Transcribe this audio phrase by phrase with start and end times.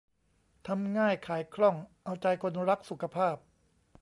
[0.67, 3.35] ทำง่ายขายคล่องเอาใจคนรักสุขภาพ